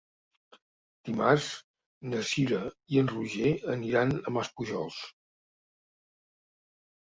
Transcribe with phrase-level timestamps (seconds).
[1.09, 1.49] Dimarts
[2.13, 2.63] na Cira
[2.95, 4.99] i en Roger aniran a Maspujols.